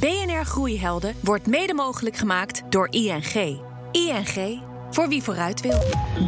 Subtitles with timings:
[0.00, 3.60] BNR Groeihelden wordt mede mogelijk gemaakt door ING.
[3.92, 5.78] ING, voor wie vooruit wil.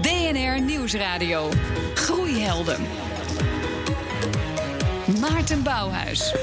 [0.03, 1.49] BNR Nieuwsradio.
[1.95, 2.81] Groeihelden.
[5.21, 6.35] Maarten Bouwhuis.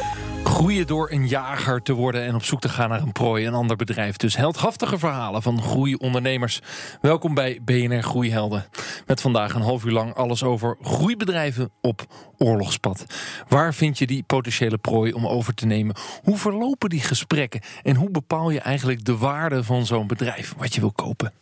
[0.56, 3.54] Groeien door een jager te worden en op zoek te gaan naar een prooi, een
[3.54, 4.18] ander bedrijf.
[4.18, 6.62] Dus heldhaftige verhalen van groeiondernemers.
[7.02, 8.66] Welkom bij BNR Groeihelden.
[9.06, 12.06] Met vandaag een half uur lang alles over groeibedrijven op
[12.38, 13.06] oorlogspad.
[13.48, 15.96] Waar vind je die potentiële prooi om over te nemen?
[16.24, 17.62] Hoe verlopen die gesprekken?
[17.84, 21.34] En hoe bepaal je eigenlijk de waarde van zo'n bedrijf wat je wil kopen?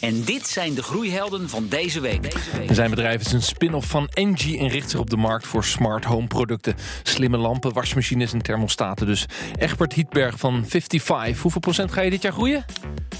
[0.00, 2.32] En dit zijn de groeihelden van deze week.
[2.70, 6.04] Zijn bedrijf is een spin-off van Engie en richt zich op de markt voor smart
[6.04, 6.74] home producten.
[7.02, 9.26] Slimme lampen, wasmachines en thermostaten dus.
[9.58, 11.42] Egbert Hietberg van 55.
[11.42, 12.64] Hoeveel procent ga je dit jaar groeien?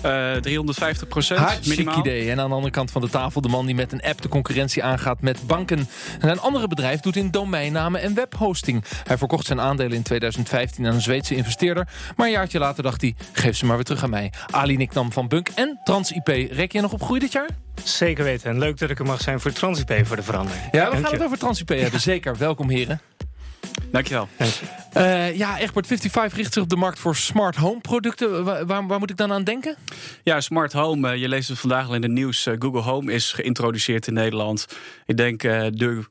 [0.04, 2.30] Uh, 350 procent Hartstikke idee.
[2.30, 4.28] En aan de andere kant van de tafel de man die met een app de
[4.28, 5.88] concurrentie aangaat met banken.
[6.20, 8.84] En een andere bedrijf doet in domeinnamen en webhosting.
[9.04, 11.88] Hij verkocht zijn aandelen in 2015 aan een Zweedse investeerder.
[12.16, 14.32] Maar een jaartje later dacht hij, geef ze maar weer terug aan mij.
[14.50, 16.26] Ali Niknam van Bunk en TransIP.
[16.50, 17.48] Rek je nog op groei dit jaar?
[17.84, 18.50] Zeker weten.
[18.50, 20.62] En leuk dat ik er mag zijn voor TransIP voor de verandering.
[20.72, 22.00] Ja, we gaan het over TransIP hebben.
[22.10, 22.36] Zeker.
[22.36, 23.00] Welkom heren.
[23.90, 24.28] Dankjewel.
[24.96, 28.44] Uh, ja, Egbert 55 richt zich op de markt voor smart home producten.
[28.44, 29.76] Waar, waar, waar moet ik dan aan denken?
[30.22, 31.12] Ja, smart home.
[31.12, 32.46] Uh, je leest het vandaag al in het nieuws.
[32.46, 34.66] Uh, Google Home is geïntroduceerd in Nederland.
[35.06, 36.04] Ik denk de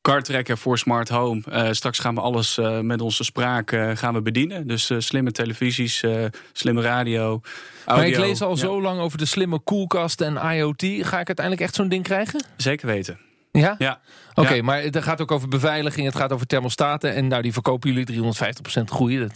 [0.00, 1.42] kartrekker voor smart home.
[1.48, 4.66] Uh, straks gaan we alles uh, met onze spraak uh, gaan we bedienen.
[4.66, 6.04] Dus slimme televisies,
[6.52, 7.22] slimme radio.
[7.22, 7.40] Audio.
[7.84, 8.56] Maar ik lees al ja.
[8.56, 10.82] zo lang over de slimme koelkast en IoT.
[10.82, 12.44] Ga ik uiteindelijk echt zo'n ding krijgen?
[12.56, 13.18] Zeker weten.
[13.60, 13.74] Ja?
[13.78, 14.00] Ja.
[14.30, 14.62] Oké, okay, ja.
[14.62, 17.14] maar het gaat ook over beveiliging, het gaat over thermostaten.
[17.14, 19.18] En nou, die verkopen jullie 350% groei.
[19.18, 19.34] Dat,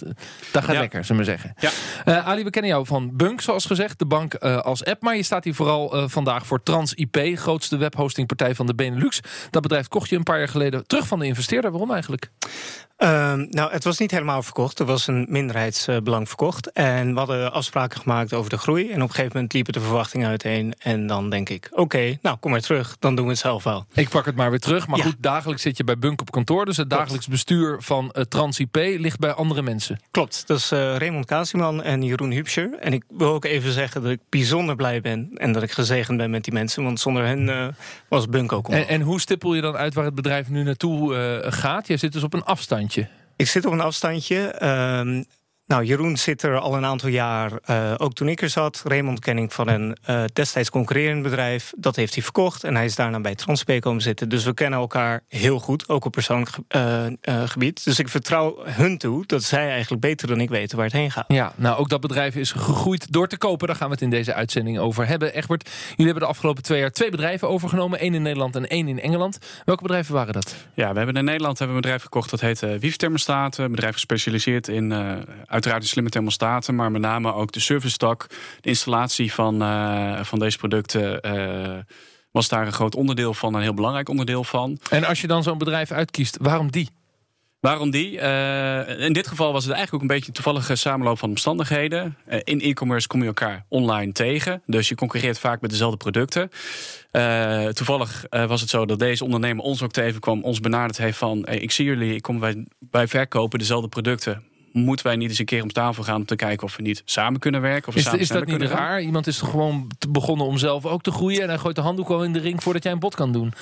[0.53, 0.81] dat gaat ja.
[0.81, 1.55] lekker, zullen we zeggen.
[1.59, 1.71] Ja.
[2.07, 3.99] Uh, Ali, we kennen jou van Bunk, zoals gezegd.
[3.99, 5.03] De bank uh, als app.
[5.03, 7.17] Maar je staat hier vooral uh, vandaag voor TransIP.
[7.35, 9.21] Grootste webhostingpartij van de Benelux.
[9.51, 11.71] Dat bedrijf kocht je een paar jaar geleden terug van de investeerder.
[11.71, 12.31] Waarom eigenlijk?
[12.99, 14.79] Um, nou, het was niet helemaal verkocht.
[14.79, 16.73] Er was een minderheidsbelang verkocht.
[16.73, 18.91] En we hadden afspraken gemaakt over de groei.
[18.91, 20.75] En op een gegeven moment liepen de verwachtingen uiteen.
[20.79, 22.97] En dan denk ik, oké, okay, nou, kom maar terug.
[22.99, 23.87] Dan doen we het zelf wel.
[23.95, 24.87] Ik pak het maar weer terug.
[24.87, 25.05] Maar ja.
[25.05, 26.65] goed, dagelijks zit je bij Bunk op kantoor.
[26.65, 30.01] Dus het dagelijks bestuur van uh, TransIP ligt bij andere mensen.
[30.11, 32.75] Klopt, dat is uh, Raymond Kasiman en Jeroen Hupscher.
[32.81, 35.31] En ik wil ook even zeggen dat ik bijzonder blij ben.
[35.35, 36.83] En dat ik gezegend ben met die mensen.
[36.83, 37.67] Want zonder hen uh,
[38.09, 41.43] was Bunk ook en, en hoe stippel je dan uit waar het bedrijf nu naartoe
[41.49, 41.87] gaat?
[41.87, 43.09] Je zit dus op een afstandje.
[43.37, 44.55] Ik zit op een afstandje.
[45.69, 48.83] Nou, Jeroen zit er al een aantal jaar, uh, ook toen ik er zat.
[48.85, 51.73] Raymond ken ik van een uh, destijds concurrerend bedrijf.
[51.77, 54.29] Dat heeft hij verkocht en hij is daarna bij Transpay komen zitten.
[54.29, 57.07] Dus we kennen elkaar heel goed, ook op persoonlijk uh,
[57.45, 57.85] gebied.
[57.85, 61.11] Dus ik vertrouw hun toe dat zij eigenlijk beter dan ik weten waar het heen
[61.11, 61.25] gaat.
[61.29, 63.67] Ja, nou ook dat bedrijf is gegroeid door te kopen.
[63.67, 65.35] Daar gaan we het in deze uitzending over hebben.
[65.35, 67.99] Egbert, jullie hebben de afgelopen twee jaar twee bedrijven overgenomen.
[67.99, 69.39] één in Nederland en één in Engeland.
[69.65, 70.55] Welke bedrijven waren dat?
[70.75, 72.97] Ja, we hebben in Nederland hebben we een bedrijf gekocht dat heet uh, Wief.
[72.99, 74.93] Een bedrijf gespecialiseerd in
[75.59, 78.27] uiteraard de slimme thermostaten, maar met name ook de service tak,
[78.61, 81.21] de installatie van, uh, van deze producten.
[81.27, 81.79] Uh,
[82.31, 84.79] was daar een groot onderdeel van, een heel belangrijk onderdeel van.
[84.91, 86.89] En als je dan zo'n bedrijf uitkiest, waarom die?
[87.61, 88.13] Waarom die?
[88.13, 92.17] Uh, in dit geval was het eigenlijk ook een beetje een toevallige samenloop van omstandigheden.
[92.29, 94.63] Uh, in e-commerce kom je elkaar online tegen.
[94.67, 96.51] Dus je concurreert vaak met dezelfde producten.
[97.13, 101.43] Uh, toevallig was het zo dat deze ondernemer ons ook tegenkwam, ons benaderd heeft van:
[101.45, 104.45] hey, ik zie jullie, ik kom bij, bij verkopen dezelfde producten
[104.79, 107.03] moeten wij niet eens een keer om tafel gaan om te kijken of we niet
[107.05, 107.89] samen kunnen werken?
[107.89, 108.71] Of we is, samen is dat niet raar?
[108.71, 109.03] Gaan?
[109.03, 112.09] Iemand is toch gewoon begonnen om zelf ook te groeien en hij gooit de handdoek
[112.09, 113.53] al in de ring voordat jij een bod kan doen.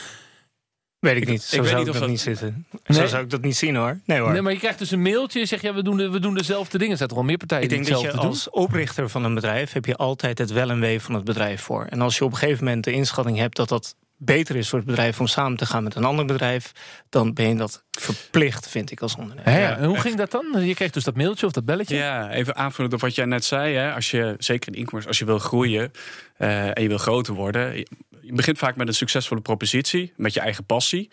[0.99, 1.43] Weet ik niet.
[1.43, 2.67] Zo ik zou ik dat, dat niet zitten.
[2.87, 2.99] Nee?
[2.99, 4.01] Zo zou ik dat niet zien hoor.
[4.05, 4.33] Nee hoor.
[4.33, 5.47] Nee, maar je krijgt dus een mailtje.
[5.47, 6.93] Zeg ja, we doen, de, we doen dezelfde dingen.
[6.93, 8.19] Er zijn toch wel meer partijen ik denk die dat je doen?
[8.19, 11.63] als oprichter van een bedrijf heb je altijd het wel en wee van het bedrijf
[11.63, 11.85] voor.
[11.85, 14.79] En als je op een gegeven moment de inschatting hebt dat dat beter is voor
[14.79, 16.73] het bedrijf om samen te gaan met een ander bedrijf,
[17.09, 19.53] dan ben je dat verplicht, vind ik als ondernemer.
[19.53, 19.77] Ja, ja.
[19.77, 20.67] En hoe ging dat dan?
[20.67, 21.97] Je kreeg dus dat mailtje of dat belletje?
[21.97, 23.75] Ja, even aanvullend op wat jij net zei.
[23.75, 23.93] Hè.
[23.93, 25.93] Als je, zeker in e-commerce, als je wil groeien
[26.39, 30.41] uh, en je wil groter worden, je begint vaak met een succesvolle propositie, met je
[30.41, 31.11] eigen passie.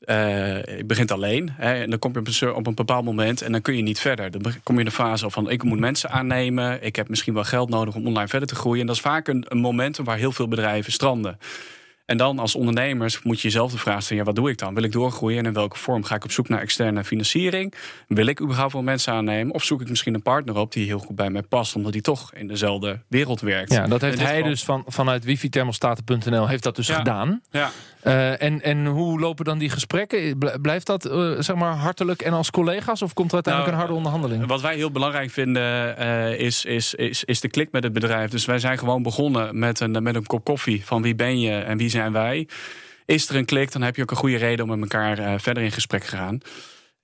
[0.00, 3.42] Uh, je begint alleen hè, en dan kom je op een, op een bepaald moment
[3.42, 4.30] en dan kun je niet verder.
[4.30, 7.44] Dan kom je in de fase van ik moet mensen aannemen, ik heb misschien wel
[7.44, 8.80] geld nodig om online verder te groeien.
[8.80, 11.38] En dat is vaak een, een momentum waar heel veel bedrijven stranden.
[12.04, 14.74] En dan als ondernemers moet je jezelf de vraag stellen: ja, wat doe ik dan?
[14.74, 16.04] Wil ik doorgroeien en in welke vorm?
[16.04, 17.74] Ga ik op zoek naar externe financiering?
[18.08, 19.54] Wil ik überhaupt wel mensen aannemen?
[19.54, 22.02] Of zoek ik misschien een partner op die heel goed bij mij past, omdat die
[22.02, 23.72] toch in dezelfde wereld werkt?
[23.72, 24.50] Ja, dat heeft hij geval...
[24.50, 26.96] dus van, vanuit wifithermostaten.nl heeft dat dus ja.
[26.96, 27.40] gedaan.
[27.50, 27.70] Ja.
[28.04, 30.38] Uh, en, en hoe lopen dan die gesprekken?
[30.62, 33.02] Blijft dat uh, zeg maar hartelijk en als collega's?
[33.02, 34.50] Of komt er uiteindelijk nou, een harde onderhandeling?
[34.50, 38.30] Wat wij heel belangrijk vinden uh, is, is, is, is de klik met het bedrijf.
[38.30, 41.52] Dus wij zijn gewoon begonnen met een, met een kop koffie van wie ben je
[41.52, 42.48] en wie zijn wij.
[43.04, 45.62] Is er een klik, dan heb je ook een goede reden om met elkaar verder
[45.62, 46.40] in gesprek te gaan.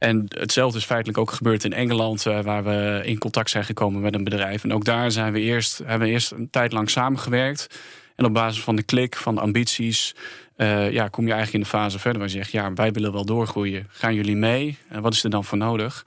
[0.00, 4.00] En hetzelfde is feitelijk ook gebeurd in Engeland, uh, waar we in contact zijn gekomen
[4.00, 4.64] met een bedrijf.
[4.64, 7.80] En ook daar zijn we eerst, hebben we eerst een tijd lang samengewerkt.
[8.16, 10.14] En op basis van de klik, van de ambities,
[10.56, 13.12] uh, ja, kom je eigenlijk in de fase verder waar je zegt: ja, wij willen
[13.12, 13.86] wel doorgroeien.
[13.90, 14.78] Gaan jullie mee?
[14.88, 16.06] En wat is er dan voor nodig?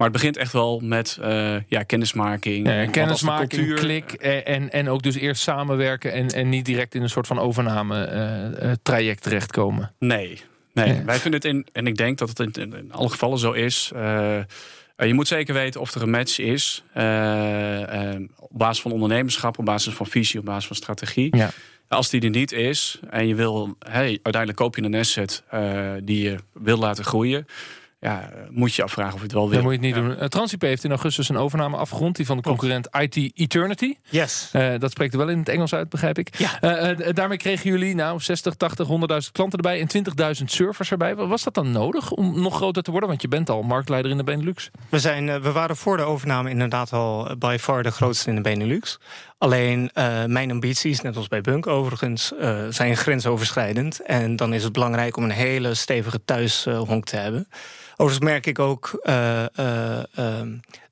[0.00, 2.66] Maar het begint echt wel met uh, ja, kennismaking.
[2.66, 3.78] Ja, kennismaking, cultuur...
[3.78, 7.38] klik en, en ook dus eerst samenwerken en, en niet direct in een soort van
[7.38, 8.10] overname
[8.62, 9.92] uh, traject terechtkomen.
[9.98, 10.40] Nee,
[10.72, 11.02] nee.
[11.04, 13.90] wij vinden het in, en ik denk dat het in, in alle gevallen zo is.
[14.96, 16.84] je moet zeker weten of er een match is.
[18.36, 21.36] op basis van ondernemerschap, op basis van visie, op basis van strategie.
[21.36, 21.50] Ja.
[21.88, 25.42] Als die er niet is en je wil, hey, uiteindelijk koop je een asset
[26.04, 27.46] die je wil laten groeien
[28.00, 29.52] ja, moet je afvragen of het wel wil.
[29.52, 30.16] Dan moet je het niet doen.
[30.18, 32.16] Uh, Transip heeft in augustus een overname afgerond.
[32.16, 33.94] Die van de concurrent IT Eternity.
[34.08, 34.50] Yes.
[34.52, 36.38] Uh, dat spreekt er wel in het Engels uit, begrijp ik.
[36.38, 36.90] Ja.
[36.90, 38.94] Uh, daarmee kregen jullie nou 60, 80, 100.000
[39.32, 40.04] klanten erbij en
[40.38, 41.14] 20.000 servers erbij.
[41.14, 43.08] Was dat dan nodig om nog groter te worden?
[43.08, 44.70] Want je bent al marktleider in de Benelux.
[44.88, 48.40] We, zijn, we waren voor de overname inderdaad al by far de grootste in de
[48.40, 48.98] Benelux.
[49.40, 49.90] Alleen
[50.26, 52.32] mijn ambities, net als bij Bunk overigens,
[52.70, 54.00] zijn grensoverschrijdend.
[54.00, 57.48] En dan is het belangrijk om een hele stevige thuishonk te hebben.
[58.00, 60.40] Overigens merk ik ook uh, uh,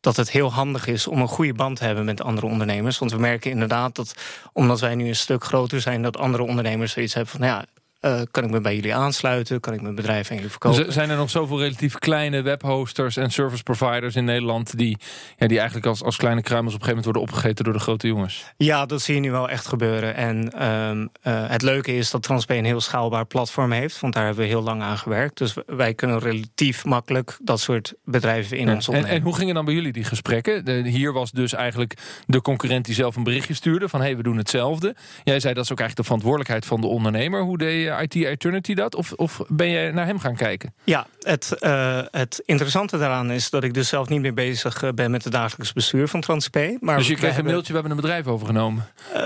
[0.01, 2.99] dat het heel handig is om een goede band te hebben met andere ondernemers.
[2.99, 4.15] Want we merken inderdaad dat,
[4.53, 7.65] omdat wij nu een stuk groter zijn, dat andere ondernemers zoiets hebben van, ja,
[8.01, 9.61] uh, kan ik me bij jullie aansluiten?
[9.61, 10.93] Kan ik mijn bedrijf aan jullie verkopen?
[10.93, 14.79] zijn er nog zoveel relatief kleine webhosters en service providers in Nederland...
[14.79, 14.99] die,
[15.37, 17.81] ja, die eigenlijk als, als kleine kruimels op een gegeven moment worden opgegeten door de
[17.81, 18.53] grote jongens?
[18.57, 20.15] Ja, dat zie je nu wel echt gebeuren.
[20.15, 24.01] En um, uh, het leuke is dat Transp een heel schaalbaar platform heeft.
[24.01, 25.39] Want daar hebben we heel lang aan gewerkt.
[25.39, 29.11] Dus wij kunnen relatief makkelijk dat soort bedrijven in ja, ons opnemen.
[29.11, 30.65] En, en, hoe gingen dan bij jullie die gesprekken?
[30.65, 31.95] De, hier was dus eigenlijk
[32.27, 33.89] de concurrent die zelf een berichtje stuurde...
[33.89, 34.97] van hé, hey, we doen hetzelfde.
[35.25, 37.43] Jij zei dat is ook eigenlijk de verantwoordelijkheid van de ondernemer.
[37.43, 38.95] Hoe deed IT Eternity dat?
[38.95, 40.75] Of, of ben je naar hem gaan kijken?
[40.85, 44.93] Ja, het, uh, het interessante daaraan is dat ik dus zelf niet meer bezig eh,
[44.93, 46.59] ben met het dagelijks bestuur van TransP.
[46.81, 48.87] Maar dus je kreeg een mailtje, we hebben een bedrijf overgenomen?
[49.15, 49.23] Uh,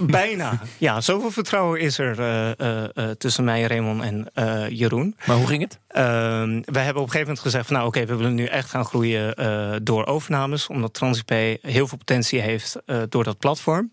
[0.00, 0.60] bijna.
[0.78, 2.18] ja, zoveel vertrouwen is er
[2.60, 4.28] uh, tussen mij, Raymond en
[4.74, 5.16] Jeroen.
[5.26, 5.78] Maar hoe ging het?
[5.88, 8.44] Ehm, we hebben op een gegeven moment gezegd: van, Nou, oké, okay, we willen nu
[8.44, 9.34] echt gaan groeien
[9.84, 11.30] door overnames, omdat TransP
[11.62, 12.76] heel veel potentie heeft
[13.08, 13.90] door dat platform.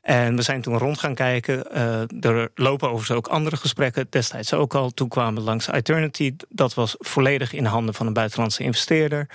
[0.00, 1.66] En we zijn toen rond gaan kijken.
[1.74, 4.06] Uh, er lopen overigens ook andere gesprekken.
[4.10, 4.90] Destijds ook al.
[4.90, 6.34] Toen kwamen langs Eternity.
[6.48, 9.26] Dat was volledig in handen van een buitenlandse investeerder.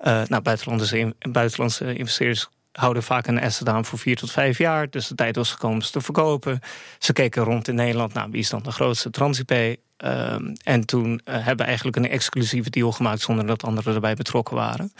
[0.00, 4.90] Uh, nou, buitenlandse, buitenlandse investeerders houden vaak een asset aan voor vier tot vijf jaar.
[4.90, 6.60] Dus de tijd was gekomen ze te verkopen.
[6.98, 8.14] Ze keken rond in Nederland.
[8.14, 9.10] Nou, wie is dan de grootste?
[9.10, 9.76] Transipay.
[10.04, 13.20] Uh, en toen hebben we eigenlijk een exclusieve deal gemaakt...
[13.20, 14.92] zonder dat anderen erbij betrokken waren.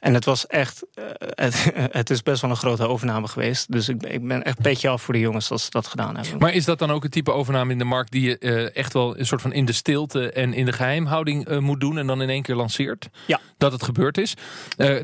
[0.00, 3.72] En het was echt, uh, het, het, is best wel een grote overname geweest.
[3.72, 6.38] Dus ik, ik ben echt petje af voor de jongens als ze dat gedaan hebben.
[6.38, 8.92] Maar is dat dan ook een type overname in de markt die je uh, echt
[8.92, 12.06] wel een soort van in de stilte en in de geheimhouding uh, moet doen en
[12.06, 13.08] dan in één keer lanceert?
[13.26, 13.40] Ja.
[13.58, 14.34] Dat het gebeurd is.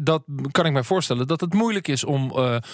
[0.03, 2.33] dat kan ik mij voorstellen dat het moeilijk is om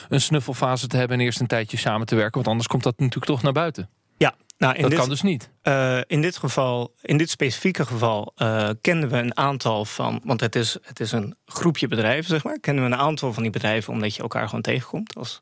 [0.08, 2.34] een snuffelfase te hebben en eerst een tijdje samen te werken.
[2.34, 3.88] Want anders komt dat natuurlijk toch naar buiten.
[4.18, 5.50] Ja, nou, in dat dit, kan dus niet.
[5.62, 10.40] Uh, in dit geval, in dit specifieke geval, uh, kenden we een aantal van, want
[10.40, 12.60] het is, het is een groepje bedrijven, zeg maar.
[12.60, 15.38] Kennen we een aantal van die bedrijven omdat je elkaar gewoon tegenkomt als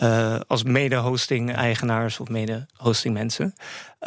[0.00, 3.54] uh, als mede-hosting-eigenaars of mede-hosting-mensen.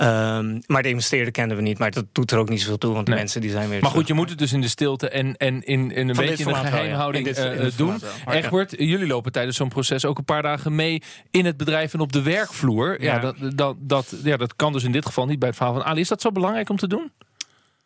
[0.01, 1.77] Um, maar de investeerder kenden we niet.
[1.77, 3.81] Maar dat doet er ook niet zoveel toe, want de mensen die zijn weer...
[3.81, 6.45] Maar goed, je moet het dus in de stilte en, en in, in een beetje
[6.45, 7.43] in de geheimhouding ja.
[7.43, 7.99] in dit, uh, doen.
[8.25, 11.01] Egbert, jullie lopen tijdens zo'n proces ook een paar dagen mee...
[11.31, 13.01] in het bedrijf en op de werkvloer.
[13.01, 15.57] Ja, ja dat, dat, dat, ja, dat kan dus in dit geval niet bij het
[15.57, 15.99] verhaal van Ali.
[15.99, 17.11] Is dat zo belangrijk om te doen?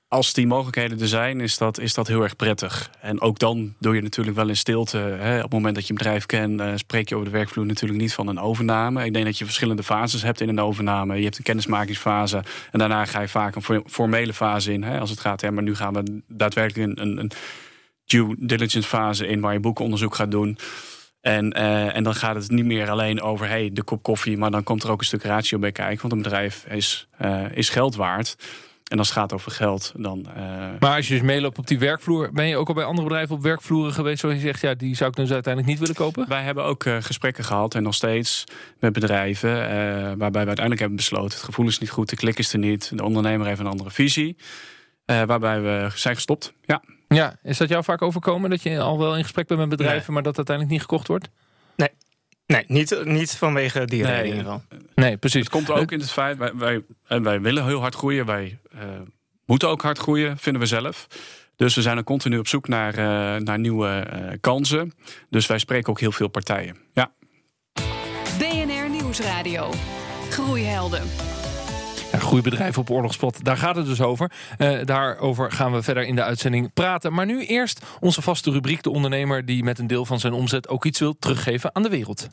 [0.10, 2.90] Als die mogelijkheden er zijn, is dat, is dat heel erg prettig.
[3.02, 4.98] En ook dan doe je natuurlijk wel in stilte.
[4.98, 7.66] Hè, op het moment dat je een bedrijf kent, uh, spreek je over de werkvloer
[7.66, 9.06] natuurlijk niet van een overname.
[9.06, 11.18] Ik denk dat je verschillende fases hebt in een overname.
[11.18, 14.84] Je hebt een kennismakingsfase en daarna ga je vaak een formele fase in.
[14.84, 17.32] Hè, als het gaat, ja, maar nu gaan we daadwerkelijk een, een
[18.06, 20.58] due diligence fase in waar je boekenonderzoek gaat doen.
[21.22, 24.52] En, uh, en dan gaat het niet meer alleen over hey, de kop koffie, maar
[24.52, 26.02] dan komt er ook een stuk ratio bij kijken.
[26.02, 28.36] Want een bedrijf is, uh, is geld waard.
[28.90, 30.26] En als het gaat over geld, dan.
[30.38, 30.44] Uh...
[30.80, 33.36] Maar als je dus meeloopt op die werkvloer, ben je ook al bij andere bedrijven
[33.36, 36.30] op werkvloeren geweest, zoals je zegt, ja, die zou ik dus uiteindelijk niet willen kopen?
[36.30, 38.44] Wij hebben ook uh, gesprekken gehad en nog steeds
[38.80, 39.66] met bedrijven, uh,
[40.18, 42.98] waarbij we uiteindelijk hebben besloten: het gevoel is niet goed, de klik is er niet,
[42.98, 44.38] de ondernemer heeft een andere visie.
[45.06, 46.54] waarbij we zijn gestopt.
[46.62, 46.82] Ja.
[47.08, 50.04] ja, is dat jou vaak overkomen dat je al wel in gesprek bent met bedrijven,
[50.06, 50.14] nee.
[50.14, 51.30] maar dat uiteindelijk niet gekocht wordt?
[51.76, 51.90] Nee,
[52.54, 54.62] Nee, niet, niet vanwege die reden in ieder geval.
[54.96, 55.40] Nee, precies.
[55.40, 56.54] Het komt ook in het feit, wij,
[57.08, 58.26] wij, wij willen heel hard groeien.
[58.26, 58.82] Wij uh,
[59.46, 61.08] moeten ook hard groeien, vinden we zelf.
[61.56, 64.94] Dus we zijn er continu op zoek naar, uh, naar nieuwe uh, kansen.
[65.30, 66.78] Dus wij spreken ook heel veel partijen.
[66.94, 67.12] Ja.
[68.38, 69.72] BNR Nieuwsradio.
[70.30, 71.04] Groeihelden.
[72.20, 74.32] Groeibedrijven op oorlogspot, daar gaat het dus over.
[74.58, 77.14] Uh, daarover gaan we verder in de uitzending praten.
[77.14, 80.68] Maar nu eerst onze vaste rubriek, de ondernemer die met een deel van zijn omzet
[80.68, 82.28] ook iets wil teruggeven aan de wereld.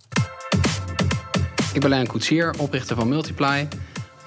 [1.73, 3.69] Ik ben Lijn Koetsier, oprichter van Multiply.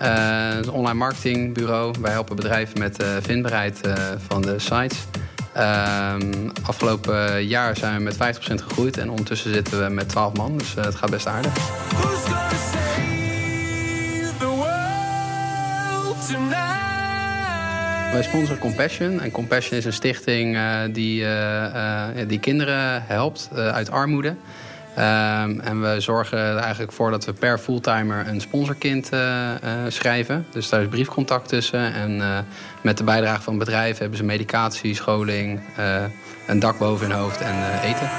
[0.01, 1.93] Uh, een online marketingbureau.
[2.01, 3.93] Wij helpen bedrijven met de vindbaarheid uh,
[4.27, 4.97] van de sites.
[5.57, 6.15] Uh,
[6.63, 10.73] afgelopen jaar zijn we met 50% gegroeid en ondertussen zitten we met 12 man, dus
[10.73, 11.53] het gaat best aardig.
[18.11, 19.21] Wij sponsoren Compassion.
[19.21, 24.27] En Compassion is een stichting uh, die, uh, uh, die kinderen helpt uit armoede.
[24.27, 29.09] Um, en we zorgen er eigenlijk voor dat we per fulltimer een sponsorkind
[29.87, 30.45] schrijven.
[30.51, 31.93] Dus daar is briefcontact tussen.
[31.93, 32.45] En
[32.81, 35.59] met de bijdrage van bedrijven hebben ze medicatie, scholing,
[36.47, 38.09] een dak boven hun hoofd en eten.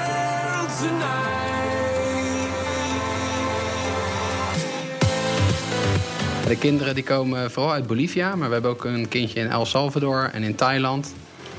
[6.51, 9.65] De kinderen die komen vooral uit Bolivia, maar we hebben ook een kindje in El
[9.65, 11.13] Salvador en in Thailand.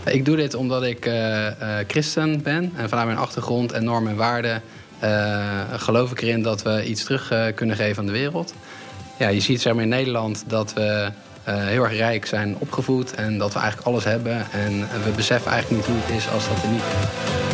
[0.04, 1.50] Ik doe dit omdat ik uh, uh,
[1.86, 4.62] christen ben en vanuit mijn achtergrond en normen en waarden
[5.04, 8.54] uh, geloof ik erin dat we iets terug kunnen geven aan de wereld.
[9.18, 11.10] Ja, je ziet zeg maar, in Nederland dat we
[11.44, 14.50] heel erg rijk zijn opgevoed en dat we eigenlijk alles hebben.
[14.50, 17.51] En we beseffen eigenlijk niet hoe het is als dat er niet is.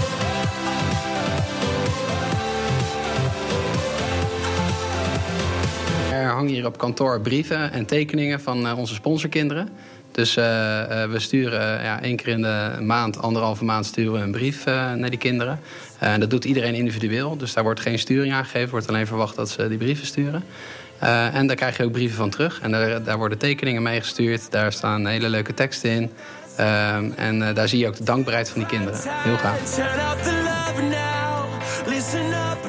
[6.30, 9.68] Hangen hier op kantoor brieven en tekeningen van uh, onze sponsorkinderen.
[10.12, 14.18] Dus uh, uh, we sturen ja, één keer in de maand, anderhalve maand, sturen we
[14.18, 15.60] een brief naar die kinderen.
[15.98, 17.36] En dat doet iedereen individueel.
[17.36, 18.70] Dus daar wordt geen sturing aangegeven.
[18.70, 20.44] wordt alleen verwacht dat ze die brieven sturen.
[21.32, 22.60] en daar krijg je ook brieven van terug.
[22.60, 24.50] En daar, daar worden tekeningen mee gestuurd.
[24.50, 26.10] Daar staan hele leuke teksten in.
[27.16, 29.00] en daar zie je ook de dankbaarheid van die kinderen.
[29.04, 29.78] Heel gaaf.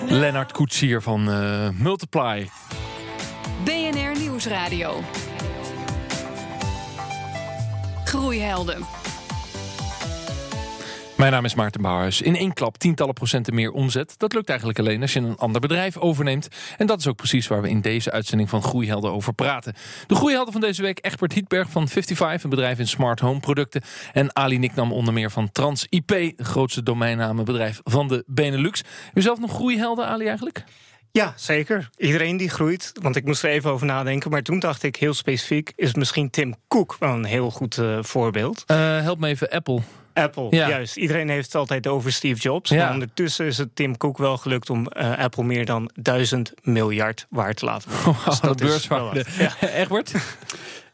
[0.09, 1.23] Lennart Koetsier van
[1.77, 2.47] Multiply.
[3.63, 5.03] BNR Nieuwsradio.
[8.03, 8.85] Groeihelden.
[11.17, 12.21] Mijn naam is Maarten Bouwhuis.
[12.21, 14.13] In één klap tientallen procenten meer omzet.
[14.17, 16.47] Dat lukt eigenlijk alleen als je een ander bedrijf overneemt.
[16.77, 19.73] En dat is ook precies waar we in deze uitzending van Groeihelden over praten.
[20.07, 23.81] De groeihelden van deze week Egbert Hietberg van 55, een bedrijf in smart home producten.
[24.13, 28.83] En Ali Niknam onder meer van TransIP, de grootste domeinnamenbedrijf van de Benelux.
[29.13, 30.65] U zelf nog groeihelden, Ali, eigenlijk?
[31.11, 31.89] Ja, zeker.
[31.97, 32.91] Iedereen die groeit.
[33.01, 34.31] Want ik moest er even over nadenken.
[34.31, 37.97] Maar toen dacht ik heel specifiek: is misschien Tim Cook wel een heel goed uh,
[38.01, 38.63] voorbeeld?
[38.67, 39.81] Uh, help me even, Apple.
[40.13, 40.69] Apple, ja.
[40.69, 40.95] juist.
[40.95, 42.69] Iedereen heeft het altijd over Steve Jobs.
[42.69, 42.77] Ja.
[42.77, 47.25] Maar ondertussen is het Tim Cook wel gelukt om uh, Apple meer dan duizend miljard
[47.29, 48.13] waard te laten worden.
[48.13, 49.25] Wow, dus dat beurswaarde.
[49.37, 49.53] Ja.
[49.81, 50.13] Egbert?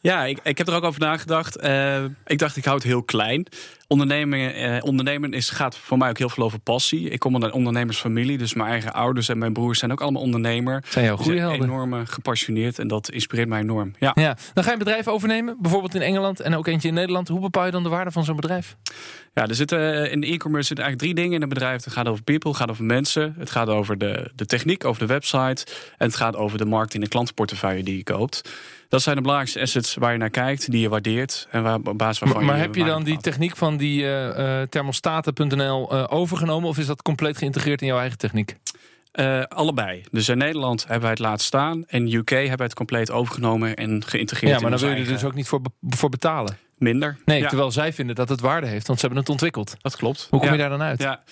[0.01, 1.63] Ja, ik, ik heb er ook over nagedacht.
[1.63, 3.47] Uh, ik dacht, ik houd het heel klein.
[3.87, 7.09] Ondernemen, eh, ondernemen is, gaat voor mij ook heel veel over passie.
[7.09, 10.21] Ik kom uit een ondernemersfamilie, dus mijn eigen ouders en mijn broers zijn ook allemaal
[10.21, 10.83] ondernemer.
[10.89, 11.63] Zijn jouw goede helden?
[11.63, 13.93] Enorm gepassioneerd en dat inspireert mij enorm.
[13.99, 14.11] Ja.
[14.15, 14.37] ja.
[14.53, 17.27] Dan ga je een bedrijf overnemen, bijvoorbeeld in Engeland en ook eentje in Nederland.
[17.27, 18.75] Hoe bepaal je dan de waarde van zo'n bedrijf?
[19.33, 21.83] Ja, er zitten in de e-commerce zitten eigenlijk drie dingen in een bedrijf.
[21.83, 25.07] Het gaat over people, het gaat over mensen, het gaat over de, de techniek, over
[25.07, 25.65] de website
[25.97, 28.49] en het gaat over de markt in de klantportefeuille die je koopt.
[28.89, 31.97] Dat zijn de belangrijkste assets waar je naar kijkt, die je waardeert en waar, op
[31.97, 36.69] basis waarvan maar, maar heb je dan die techniek van die uh, thermostaten.nl uh, overgenomen
[36.69, 38.55] of is dat compleet geïntegreerd in jouw eigen techniek?
[39.13, 40.03] Uh, allebei.
[40.11, 41.85] Dus in Nederland hebben wij het laten staan.
[41.87, 44.53] En UK hebben wij het compleet overgenomen en geïntegreerd.
[44.53, 46.57] Ja, maar dan wil je er dus ook niet voor, voor betalen.
[46.77, 47.17] Minder.
[47.25, 47.47] Nee, ja.
[47.47, 49.75] terwijl zij vinden dat het waarde heeft, want ze hebben het ontwikkeld.
[49.81, 50.27] Dat klopt.
[50.29, 50.53] Hoe kom ja.
[50.53, 51.01] je daar dan uit?
[51.01, 51.23] Ja.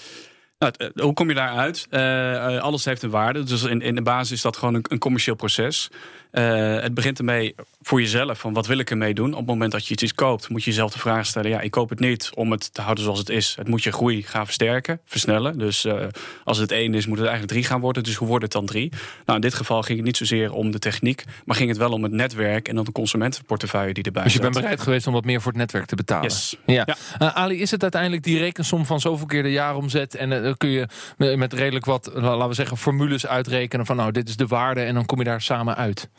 [0.58, 1.88] Nou, hoe kom je daaruit?
[1.90, 3.44] Uh, alles heeft een waarde.
[3.44, 5.90] Dus in, in de basis is dat gewoon een, een commercieel proces.
[6.34, 9.32] Uh, het begint ermee voor jezelf, van wat wil ik ermee doen?
[9.32, 11.50] Op het moment dat je iets koopt, moet je jezelf de vraag stellen...
[11.50, 13.56] ja, ik koop het niet om het te houden zoals het is.
[13.58, 15.58] Het moet je groei gaan versterken, versnellen.
[15.58, 16.06] Dus uh,
[16.44, 18.04] als het één is, moet het eigenlijk drie gaan worden.
[18.04, 18.92] Dus hoe wordt het dan drie?
[19.25, 21.24] Nou, in dit geval ging het niet zozeer om de techniek...
[21.46, 24.40] maar ging het wel om het netwerk en dan de consumentenportefeuille die erbij Dus je
[24.40, 26.24] bent bereid geweest om wat meer voor het netwerk te betalen?
[26.24, 26.56] Yes.
[26.66, 26.84] Ja.
[26.86, 26.96] ja.
[27.22, 30.16] Uh, Ali, is het uiteindelijk die rekensom van zoveel keer de jaaromzet...
[30.16, 30.88] en dan kun je
[31.18, 33.86] met redelijk wat, laten we zeggen, formules uitrekenen...
[33.86, 36.10] van nou, dit is de waarde en dan kom je daar samen uit?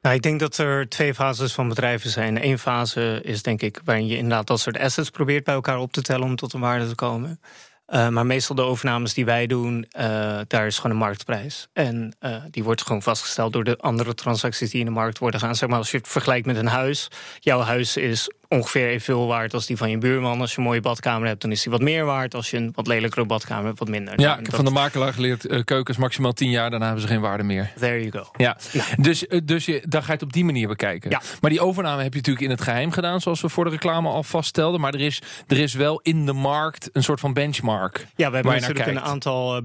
[0.00, 2.44] Nou, ik denk dat er twee fases van bedrijven zijn.
[2.44, 5.92] Eén fase is denk ik waarin je inderdaad dat soort assets probeert bij elkaar op
[5.92, 7.40] te tellen om tot een waarde te komen.
[7.88, 10.02] Uh, maar meestal de overnames die wij doen, uh,
[10.46, 11.68] daar is gewoon een marktprijs.
[11.72, 15.40] En uh, die wordt gewoon vastgesteld door de andere transacties die in de markt worden
[15.40, 15.56] gaan.
[15.56, 17.08] Zeg maar als je het vergelijkt met een huis.
[17.38, 20.40] Jouw huis is ongeveer evenveel waard als die van je buurman.
[20.40, 22.34] Als je een mooie badkamer hebt, dan is die wat meer waard.
[22.34, 24.20] Als je een wat lelijkere badkamer hebt, wat minder.
[24.20, 27.08] Ja, ik heb van de makelaar geleerd, uh, keukens maximaal 10 jaar, daarna hebben ze
[27.08, 27.72] geen waarde meer.
[27.78, 28.30] There you go.
[28.36, 28.84] Ja, ja.
[28.96, 31.10] dus, uh, dus je, dan ga je het op die manier bekijken.
[31.10, 31.20] Ja.
[31.40, 34.08] Maar die overname heb je natuurlijk in het geheim gedaan, zoals we voor de reclame
[34.08, 34.80] al vaststelden.
[34.80, 38.06] Maar er is, er is wel in de markt een soort van benchmark.
[38.16, 39.62] Ja, we hebben natuurlijk een aantal uh,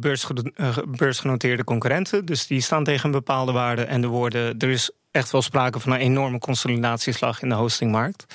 [0.97, 2.25] beursgenoteerde concurrenten.
[2.25, 3.81] Dus die staan tegen een bepaalde waarde.
[3.83, 8.25] En er worden, er is echt wel sprake van een enorme consolidatieslag in de hostingmarkt.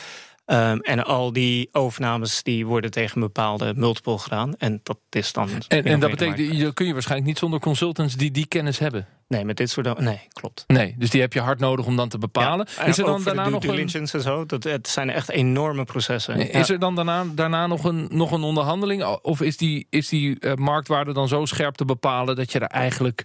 [0.46, 4.56] Um, en al die overnames die worden tegen een bepaalde multiple gedaan.
[4.56, 5.48] En dat is dan.
[5.68, 9.06] En, en dat betekent, kun je waarschijnlijk niet zonder consultants die die kennis hebben.
[9.28, 9.98] Nee, met dit soort.
[9.98, 10.64] Nee, klopt.
[10.66, 12.66] Nee, dus die heb je hard nodig om dan te bepalen.
[12.76, 13.88] Ja, is er dan daarna nog een.
[13.92, 16.50] en zo, dat, het zijn echt enorme processen.
[16.50, 19.04] Is er dan daarna, daarna nog, een, nog een onderhandeling?
[19.04, 22.66] Of is die, is die uh, marktwaarde dan zo scherp te bepalen dat je er
[22.66, 23.24] eigenlijk.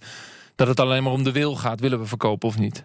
[0.58, 2.84] Dat het alleen maar om de wil gaat, willen we verkopen of niet?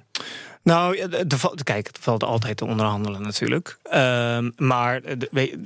[0.64, 3.78] Nou, de, kijk, het valt altijd te onderhandelen natuurlijk.
[3.94, 5.00] Um, maar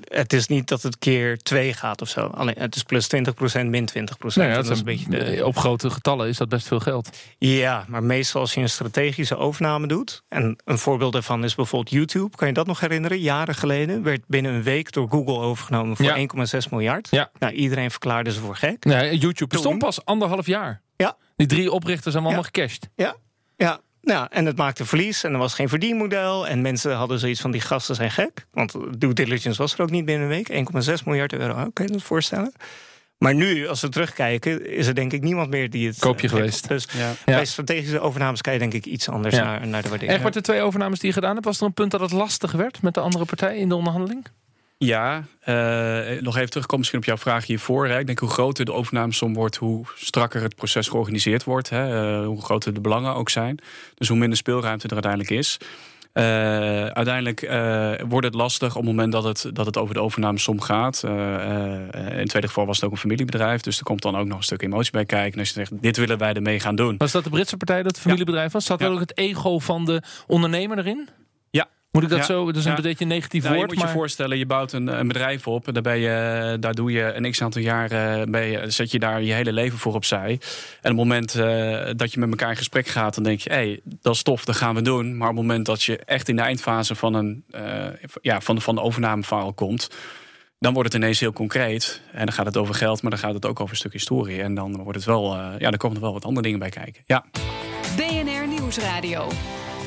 [0.04, 2.26] het is niet dat het keer twee gaat of zo.
[2.26, 3.18] Alleen, het is plus 20%,
[3.66, 3.94] min 20%.
[4.34, 5.46] Nee, dat, is een beetje de...
[5.46, 7.10] Op grote getallen is dat best veel geld.
[7.38, 10.22] Ja, maar meestal als je een strategische overname doet...
[10.28, 12.36] en een voorbeeld daarvan is bijvoorbeeld YouTube.
[12.36, 13.18] Kan je dat nog herinneren?
[13.18, 15.96] Jaren geleden werd binnen een week door Google overgenomen...
[15.96, 16.18] voor
[16.64, 17.08] 1,6 miljard.
[17.10, 17.30] Ja.
[17.38, 18.84] Nou, iedereen verklaarde ze voor gek.
[18.84, 20.84] Nee, YouTube bestond pas anderhalf jaar.
[20.96, 21.16] Ja.
[21.36, 22.88] Die drie oprichters zijn allemaal gecashed.
[22.94, 23.16] Ja,
[23.56, 26.46] ja, nou, en het maakte verlies en er was geen verdienmodel.
[26.46, 28.46] En mensen hadden zoiets van, die gasten zijn gek.
[28.52, 30.96] Want due diligence was er ook niet binnen een week.
[30.98, 32.52] 1,6 miljard euro, kun je dat voorstellen?
[33.18, 35.98] Maar nu, als we terugkijken, is er denk ik niemand meer die het...
[35.98, 36.68] Koopje geweest.
[36.68, 36.88] Dus
[37.24, 40.24] bij strategische overnames kijk je denk ik iets anders naar, naar de waardering.
[40.24, 42.52] Echt, de twee overnames die je gedaan hebt, was er een punt dat het lastig
[42.52, 44.26] werd met de andere partij in de onderhandeling?
[44.78, 47.86] Ja, uh, nog even terugkomen misschien op jouw vraag hiervoor.
[47.86, 47.98] Hè.
[47.98, 51.70] Ik denk hoe groter de overnamesom wordt, hoe strakker het proces georganiseerd wordt.
[51.70, 52.18] Hè.
[52.20, 53.58] Uh, hoe groter de belangen ook zijn.
[53.94, 55.56] Dus hoe minder speelruimte er uiteindelijk is.
[56.12, 56.22] Uh,
[56.86, 57.40] uiteindelijk
[58.08, 61.02] wordt het lastig op het moment dat het, dat het over de overnamesom gaat.
[61.02, 61.10] in
[61.92, 63.60] het tweede geval was het ook een familiebedrijf.
[63.60, 65.32] Dus er komt dan ook nog een stuk emotie bij kijken.
[65.32, 66.94] En als je zegt, dit willen wij ermee gaan doen.
[66.96, 68.64] Was dat de Britse partij dat het familiebedrijf was?
[68.64, 68.86] Zat ja.
[68.86, 71.08] ook het ego van de ondernemer erin?
[72.00, 72.46] Moet ik dat zo?
[72.46, 73.70] Dat is een beetje een negatief nou, woord.
[73.70, 75.68] Je moet je voorstellen, je bouwt een, een bedrijf op.
[75.72, 77.88] Daar, ben je, daar doe je een x aantal jaar.
[78.28, 80.30] Ben je, zet je daar je hele leven voor opzij.
[80.30, 83.50] En op het moment uh, dat je met elkaar in gesprek gaat, dan denk je:
[83.50, 85.16] hé, hey, dat is tof, dat gaan we doen.
[85.16, 87.86] Maar op het moment dat je echt in de eindfase van een uh,
[88.20, 89.90] ja, van, van de overnameverhaal komt.
[90.58, 92.00] Dan wordt het ineens heel concreet.
[92.12, 94.42] En dan gaat het over geld, maar dan gaat het ook over een stuk historie.
[94.42, 96.70] En dan wordt het wel, uh, ja, dan komen er wel wat andere dingen bij
[96.70, 97.02] kijken.
[97.06, 97.24] Ja.
[97.96, 99.28] BNR Nieuwsradio.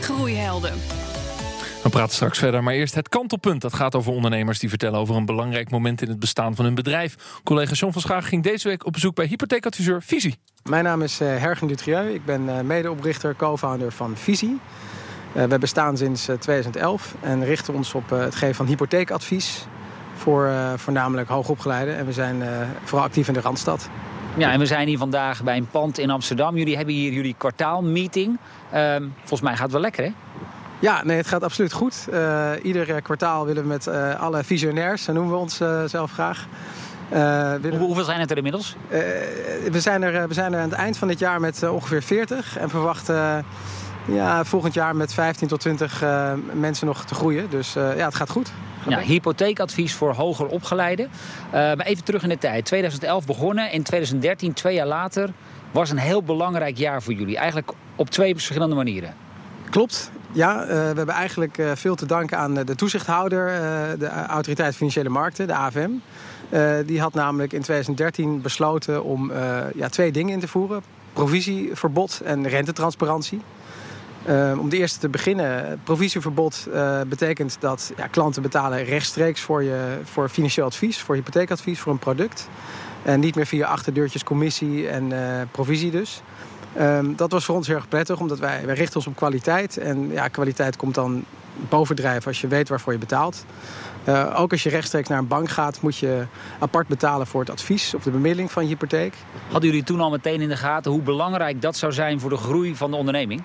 [0.02, 0.74] Groeihelden.
[1.90, 3.62] We praten straks verder, maar eerst het kantelpunt.
[3.62, 6.76] Dat gaat over ondernemers die vertellen over een belangrijk moment in het bestaan van hun
[6.76, 7.16] bedrijf.
[7.44, 10.36] Collega John van Schaag ging deze week op bezoek bij hypotheekadviseur Visie.
[10.64, 12.14] Mijn naam is uh, Hergen Dutrieu.
[12.14, 14.60] Ik ben uh, medeoprichter, co-founder van Visie.
[15.34, 19.66] Uh, we bestaan sinds 2011 en richten ons op het geven van hypotheekadvies
[20.16, 21.98] voor voornamelijk hoogopgeleiden.
[21.98, 22.44] En we zijn
[22.84, 23.90] vooral actief in de Randstad.
[24.38, 26.58] Ja, en we zijn hier vandaag bij een pand in Amsterdam.
[26.58, 28.38] Jullie hebben hier jullie kwartaalmeeting.
[28.72, 30.12] Ehm, volgens mij gaat het wel lekker, hè?
[30.80, 32.08] Ja, nee, het gaat absoluut goed.
[32.14, 36.12] Uh, ieder kwartaal willen we met uh, alle visionairs, zo noemen we ons uh, zelf
[36.12, 36.48] graag.
[37.10, 38.76] Hoe, hoeveel zijn het er inmiddels?
[39.72, 42.58] we, zijn er, we zijn er aan het eind van dit jaar met ongeveer 40
[42.58, 43.46] en verwachten
[44.06, 46.04] ja, volgend jaar met 15 tot 20
[46.54, 47.50] mensen nog te groeien.
[47.50, 48.52] Dus ja, het gaat goed.
[48.88, 51.10] Ja, hypotheekadvies voor hoger opgeleiden.
[51.52, 52.66] maar even terug in de tijd.
[52.66, 53.72] 2011 begonnen.
[53.72, 55.30] In 2013, twee jaar later,
[55.72, 57.38] was een heel belangrijk jaar voor jullie.
[57.38, 59.14] Eigenlijk op twee verschillende manieren.
[59.70, 60.12] Klopt.
[60.32, 63.60] Ja, uh, we hebben eigenlijk uh, veel te danken aan de toezichthouder, uh,
[64.00, 65.90] de Autoriteit Financiële Markten, de AFM.
[66.86, 69.32] die had namelijk in 2013 besloten om
[69.76, 70.84] ja, twee dingen in te voeren.
[71.14, 73.42] Provisieverbod en rentetransparantie.
[74.60, 76.68] om de eerste te beginnen, provisieverbod
[77.08, 82.00] betekent dat ja, klanten betalen rechtstreeks voor, je, voor financieel advies, voor hypotheekadvies, voor een
[82.00, 82.50] product.
[83.04, 85.12] En niet meer via achterdeurtjes commissie en
[85.52, 86.22] provisie dus.
[86.78, 89.78] Um, dat was voor ons heel erg prettig, omdat wij, wij richten ons op kwaliteit.
[89.78, 91.26] En ja, kwaliteit komt dan
[91.70, 93.46] bovendrijven als je weet waarvoor je betaalt.
[94.06, 96.26] Uh, ook als je rechtstreeks naar een bank gaat, moet je
[96.60, 99.14] apart betalen voor het advies of de bemiddeling van je hypotheek.
[99.52, 102.38] Hadden jullie toen al meteen in de gaten hoe belangrijk dat zou zijn voor de
[102.38, 103.44] groei van de onderneming?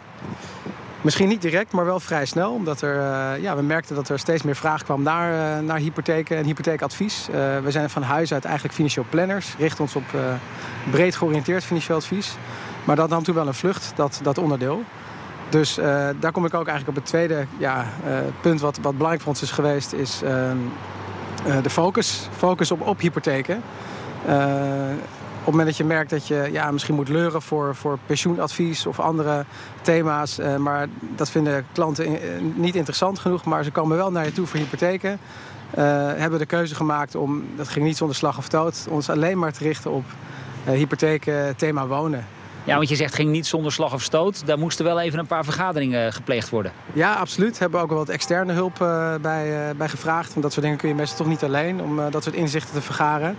[1.01, 2.53] Misschien niet direct, maar wel vrij snel.
[2.53, 5.79] Omdat er, uh, ja, we merkten dat er steeds meer vraag kwam naar, uh, naar
[5.79, 7.27] hypotheken en hypotheekadvies.
[7.63, 9.55] we zijn van huis uit eigenlijk financieel planners.
[9.59, 10.05] Richten ons op
[10.91, 12.37] breed georiënteerd financieel advies.
[12.85, 14.83] Maar dat nam toen wel een vlucht, dat, dat onderdeel.
[15.49, 18.93] Dus uh, daar kom ik ook eigenlijk op het tweede ja, uh, punt wat, wat
[18.93, 20.31] belangrijk voor ons is geweest, is uh,
[21.63, 22.29] de focus.
[22.37, 23.57] Focus op, op hypotheken.
[23.57, 24.31] op
[25.45, 29.01] het moment dat je merkt dat je ja, misschien moet leuren voor, voor pensioenadvies of
[29.01, 29.45] andere
[29.83, 30.39] thema's.
[30.59, 32.19] maar dat vinden klanten
[32.55, 33.45] niet interessant genoeg.
[33.45, 35.19] Maar ze komen wel naar je toe voor hypotheken.
[36.17, 39.53] hebben de keuze gemaakt om, dat ging niet zonder slag of dood, ons alleen maar
[39.53, 40.05] te richten op
[40.65, 42.27] hypotheken thema wonen.
[42.65, 44.47] Ja, want je zegt ging niet zonder slag of stoot.
[44.47, 46.73] Daar moesten wel even een paar vergaderingen gepleegd worden.
[46.93, 47.59] Ja, absoluut.
[47.59, 50.29] Hebben ook wel wat externe hulp uh, bij, uh, bij gevraagd.
[50.29, 52.81] Want dat soort dingen kun je meestal toch niet alleen om dat soort inzichten te
[52.81, 53.37] vergaren.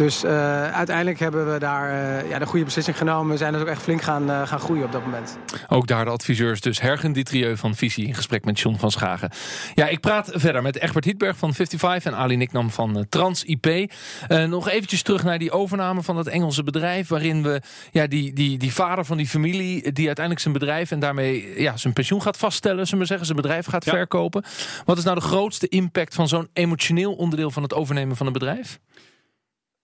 [0.00, 0.30] Dus uh,
[0.72, 3.30] uiteindelijk hebben we daar uh, ja, de goede beslissing genomen.
[3.32, 5.38] We zijn dus ook echt flink gaan, uh, gaan groeien op dat moment.
[5.68, 9.30] Ook daar de adviseurs, dus Hergen Dietrieu van Visie in gesprek met John van Schagen.
[9.74, 13.92] Ja, ik praat verder met Egbert Hietberg van 55 en Ali Niknam van Trans IP.
[14.28, 17.08] nog eventjes terug naar die overname van dat Engelse bedrijf.
[17.08, 17.60] Waarin we
[17.90, 21.76] ja, die, die, die vader van die familie, die uiteindelijk zijn bedrijf en daarmee ja,
[21.76, 23.92] zijn pensioen gaat vaststellen, zullen we zeggen, zijn bedrijf gaat ja.
[23.92, 24.44] verkopen.
[24.84, 28.32] Wat is nou de grootste impact van zo'n emotioneel onderdeel van het overnemen van een
[28.32, 28.78] bedrijf?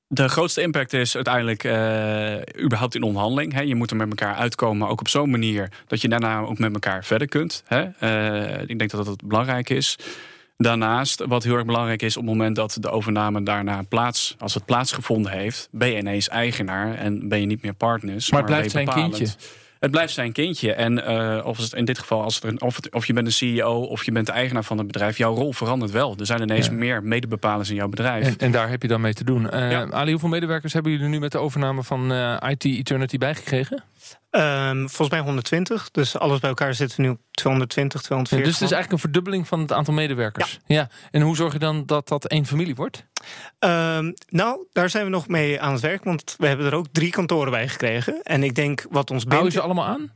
[0.08, 3.52] De grootste impact is uiteindelijk uh, überhaupt in onderhandeling.
[3.52, 3.60] Hè.
[3.60, 6.72] Je moet er met elkaar uitkomen, ook op zo'n manier dat je daarna ook met
[6.72, 7.62] elkaar verder kunt.
[7.66, 7.86] Hè.
[8.00, 9.98] Uh, ik denk dat dat belangrijk is.
[10.56, 14.54] Daarnaast, wat heel erg belangrijk is, op het moment dat de overname daarna plaats, als
[14.54, 18.30] het plaatsgevonden heeft, ben je ineens eigenaar en ben je niet meer partners.
[18.30, 19.26] Maar het blijft zijn kindje.
[19.78, 20.72] Het blijft zijn kindje.
[20.72, 23.32] En uh, of het in dit geval, als er, of, het, of je bent een
[23.32, 26.14] CEO of je bent de eigenaar van het bedrijf, jouw rol verandert wel.
[26.18, 26.72] Er zijn ineens ja.
[26.72, 28.26] meer medebepalers in jouw bedrijf.
[28.26, 29.42] En, en, daar heb je dan mee te doen.
[29.42, 29.88] Uh, ja.
[29.90, 33.82] Ali, hoeveel medewerkers hebben jullie nu met de overname van uh, IT Eternity bijgekregen?
[34.30, 35.90] Um, volgens mij 120.
[35.90, 38.38] Dus alles bij elkaar zitten we nu op 220, 240.
[38.38, 40.58] Ja, dus het is eigenlijk een verdubbeling van het aantal medewerkers.
[40.66, 40.76] Ja.
[40.76, 40.88] ja.
[41.10, 43.06] En hoe zorg je dan dat dat één familie wordt?
[43.58, 46.04] Um, nou, daar zijn we nog mee aan het werk.
[46.04, 48.22] Want we hebben er ook drie kantoren bij gekregen.
[48.22, 49.32] En ik denk wat ons bindt...
[49.32, 50.12] Houden ze allemaal aan?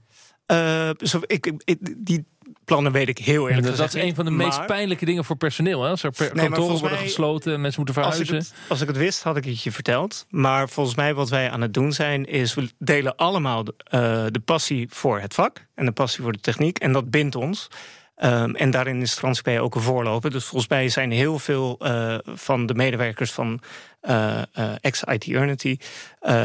[0.46, 2.26] Uh, zo, ik, ik, die
[2.70, 5.24] plannen weet ik heel eerlijk dat, gezegd Dat is een van de meest pijnlijke dingen
[5.24, 5.82] voor personeel.
[5.82, 5.90] Hè?
[5.90, 8.36] Als er per nee, kantoren worden mij, gesloten, mensen moeten verhuizen.
[8.36, 10.26] Als ik, het, als ik, het, wist, had ik het je verteld.
[10.28, 12.24] Maar volgens mij wat wij aan het doen zijn...
[12.24, 15.66] is we delen allemaal de, uh, de passie voor het vak...
[15.74, 16.78] en de passie voor de techniek.
[16.78, 17.68] En dat bindt ons.
[18.24, 20.30] Um, en daarin is TransP ook een voorloper.
[20.30, 23.60] Dus volgens mij zijn heel veel uh, van de medewerkers van
[24.02, 25.76] uh, uh, ex-IT Eternity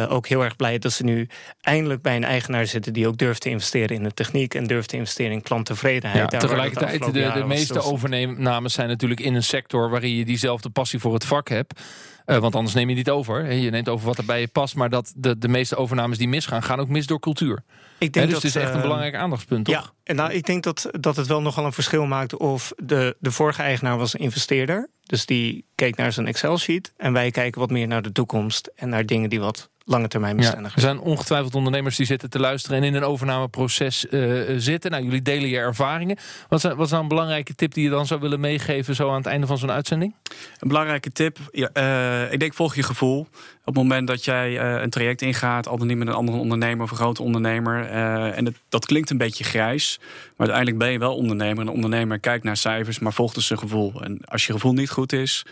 [0.10, 1.28] ook heel erg blij dat ze nu
[1.62, 4.90] eindelijk bij een eigenaar zitten die ook durft te investeren in de techniek en durft
[4.90, 6.32] te investeren in klanttevredenheid.
[6.32, 10.70] Ja, tegelijkertijd, de, de, de meeste overnames zijn natuurlijk in een sector waarin je diezelfde
[10.70, 11.82] passie voor het vak hebt.
[12.26, 13.54] Uh, want anders neem je niet over.
[13.54, 14.76] Je neemt over wat er bij je past.
[14.76, 17.64] Maar dat de, de meeste overnames die misgaan, gaan ook mis door cultuur.
[17.98, 19.76] Ik denk He, dus dat, het is echt een belangrijk aandachtspunt, toch?
[19.76, 22.38] Ja, en nou, ik denk dat, dat het wel nogal een verschil maakt...
[22.38, 24.90] of de, de vorige eigenaar was een investeerder.
[25.04, 26.94] Dus die keek naar zijn Excel-sheet.
[26.98, 28.72] En wij kijken wat meer naar de toekomst...
[28.76, 32.30] en naar dingen die wat lange termijn bestendig ja, Er zijn ongetwijfeld ondernemers die zitten
[32.30, 32.78] te luisteren...
[32.78, 34.92] en in een overnameproces uh, zitten.
[34.92, 36.18] Nou, jullie delen je ervaringen.
[36.50, 38.96] Wat is, wat is nou een belangrijke tip die je dan zou willen meegeven...
[38.96, 40.16] zo aan het einde van zo'n uitzending?
[40.60, 41.38] Een belangrijke tip?
[41.52, 43.20] Ja, uh, ik denk volg je gevoel.
[43.20, 45.68] Op het moment dat jij uh, een traject ingaat...
[45.68, 47.90] al dan niet met een andere ondernemer of een grote ondernemer...
[48.32, 49.98] en het, dat klinkt een beetje grijs...
[50.00, 51.62] maar uiteindelijk ben je wel ondernemer.
[51.62, 54.04] Een ondernemer kijkt naar cijfers, maar volgt dus zijn gevoel.
[54.04, 55.46] En als je gevoel niet goed is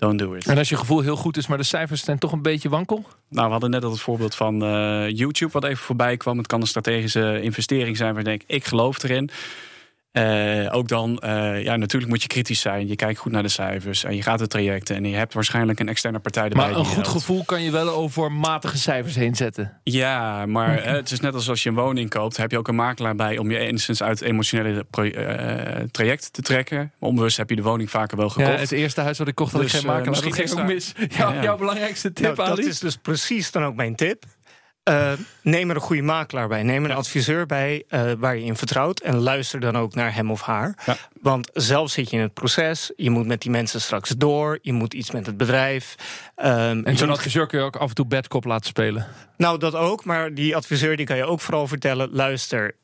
[0.00, 0.46] don't do it.
[0.46, 3.04] En als je gevoel heel goed is, maar de cijfers zijn toch een beetje wankel?
[3.28, 6.38] Nou, we hadden net al het voorbeeld van uh, YouTube wat even voorbij kwam.
[6.38, 9.30] Het kan een strategische investering zijn waar denk, ik geloof erin.
[10.12, 12.88] Uh, ook dan, uh, ja, natuurlijk moet je kritisch zijn.
[12.88, 14.96] Je kijkt goed naar de cijfers en je gaat het trajecten.
[14.96, 16.68] En je hebt waarschijnlijk een externe partij erbij.
[16.68, 19.78] Maar een goed gevoel kan je wel over matige cijfers heen zetten.
[19.82, 20.94] Ja, maar okay.
[20.94, 22.36] het is net als als je een woning koopt.
[22.36, 26.42] Heb je ook een makelaar bij om je enigszins uit het emotionele uh, traject te
[26.42, 26.92] trekken.
[26.98, 28.52] Onbewust heb je de woning vaker wel gekocht.
[28.52, 30.22] Ja, het eerste huis wat ik kocht had dus, ik geen makelaar.
[30.22, 30.92] dat ging ook mis.
[31.18, 31.42] Ja, ja.
[31.42, 34.24] Jouw belangrijkste tip, nou, Dat is dus precies dan ook mijn tip.
[34.84, 35.12] Uh,
[35.42, 36.62] neem er een goede makelaar bij.
[36.62, 39.00] Neem er een adviseur bij uh, waar je in vertrouwt.
[39.00, 40.78] En luister dan ook naar hem of haar.
[40.86, 40.96] Ja.
[41.20, 42.92] Want zelf zit je in het proces.
[42.96, 44.58] Je moet met die mensen straks door.
[44.62, 45.94] Je moet iets met het bedrijf.
[46.36, 49.06] Um, en zo'n adviseur kun je ook af en toe bedkop laten spelen.
[49.36, 50.04] Nou, dat ook.
[50.04, 52.08] Maar die adviseur die kan je ook vooral vertellen...
[52.12, 52.76] luister,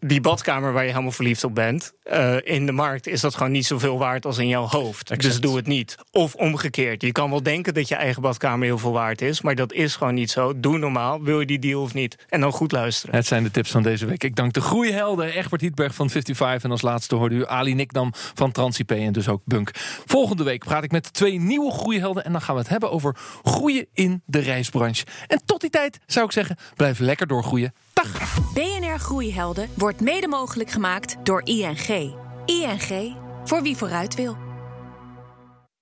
[0.00, 1.92] die badkamer waar je helemaal verliefd op bent...
[2.12, 5.10] Uh, in de markt is dat gewoon niet zoveel waard als in jouw hoofd.
[5.10, 5.22] Exact.
[5.22, 5.96] Dus doe het niet.
[6.10, 7.02] Of omgekeerd.
[7.02, 9.42] Je kan wel denken dat je eigen badkamer heel veel waard is...
[9.42, 10.60] maar dat is gewoon niet zo.
[10.60, 11.22] Doe normaal.
[11.22, 12.24] Wil je die deal of niet?
[12.28, 13.14] En dan goed luisteren.
[13.14, 14.24] Het zijn de tips van deze week.
[14.24, 16.64] Ik dank de groeihelden Egbert Hietberg van 55...
[16.64, 19.70] en als laatste hoorde u Ali Nikdam van TransIP en dus ook Bunk.
[20.04, 22.24] Volgende week praat ik met twee nieuwe groeihelden...
[22.24, 25.04] en dan gaan we het hebben over groeien in de reisbranche.
[25.26, 27.74] En tot die tijd zou ik zeggen, blijf lekker doorgroeien.
[27.92, 28.38] Dag!
[28.54, 32.14] BNR Groeihelden wordt mede mogelijk gemaakt door ING.
[32.46, 34.43] ING, voor wie vooruit wil.